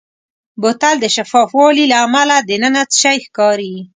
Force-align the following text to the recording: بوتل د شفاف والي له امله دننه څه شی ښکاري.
بوتل 0.61 0.95
د 1.01 1.05
شفاف 1.15 1.49
والي 1.59 1.85
له 1.91 1.97
امله 2.05 2.37
دننه 2.49 2.81
څه 2.91 2.95
شی 3.01 3.17
ښکاري. 3.25 3.75